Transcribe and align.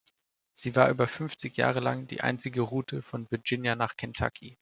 Sie 0.55 0.75
war 0.75 0.89
über 0.89 1.07
fünfzig 1.07 1.55
Jahre 1.57 1.79
lang 1.79 2.07
die 2.07 2.21
einzige 2.21 2.61
Route 2.61 3.03
von 3.03 3.29
Virginia 3.29 3.75
nach 3.75 3.97
Kentucky. 3.97 4.57